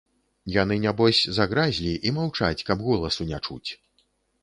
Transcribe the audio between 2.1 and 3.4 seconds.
маўчаць, каб голасу